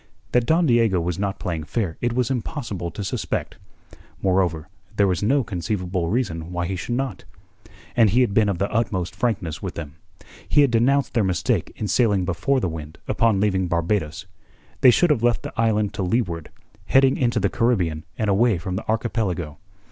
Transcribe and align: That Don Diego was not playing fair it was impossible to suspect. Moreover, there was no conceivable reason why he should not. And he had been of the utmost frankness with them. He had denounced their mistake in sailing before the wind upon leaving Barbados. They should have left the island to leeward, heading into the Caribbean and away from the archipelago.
That 0.31 0.47
Don 0.47 0.65
Diego 0.65 0.99
was 0.99 1.19
not 1.19 1.37
playing 1.37 1.63
fair 1.65 1.95
it 2.01 2.13
was 2.13 2.31
impossible 2.31 2.89
to 2.89 3.03
suspect. 3.03 3.57
Moreover, 4.19 4.67
there 4.95 5.05
was 5.07 5.21
no 5.21 5.43
conceivable 5.43 6.09
reason 6.09 6.51
why 6.51 6.65
he 6.65 6.75
should 6.75 6.95
not. 6.95 7.23
And 7.95 8.09
he 8.09 8.21
had 8.21 8.33
been 8.33 8.49
of 8.49 8.57
the 8.57 8.71
utmost 8.71 9.15
frankness 9.15 9.61
with 9.61 9.75
them. 9.75 9.97
He 10.49 10.61
had 10.61 10.71
denounced 10.71 11.13
their 11.13 11.23
mistake 11.23 11.71
in 11.75 11.87
sailing 11.87 12.25
before 12.25 12.59
the 12.59 12.67
wind 12.67 12.97
upon 13.07 13.39
leaving 13.39 13.67
Barbados. 13.67 14.25
They 14.79 14.89
should 14.89 15.11
have 15.11 15.21
left 15.21 15.43
the 15.43 15.53
island 15.55 15.93
to 15.93 16.01
leeward, 16.01 16.49
heading 16.87 17.15
into 17.15 17.39
the 17.39 17.49
Caribbean 17.51 18.03
and 18.17 18.27
away 18.27 18.57
from 18.57 18.77
the 18.77 18.89
archipelago. 18.89 19.59